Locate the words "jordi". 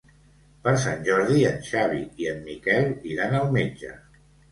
1.09-1.43